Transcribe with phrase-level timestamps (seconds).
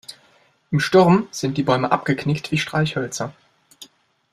[0.71, 3.33] Im Sturm sind die Bäume abgeknickt wie Streichhölzer.